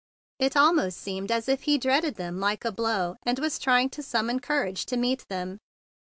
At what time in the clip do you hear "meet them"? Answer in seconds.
4.97-5.59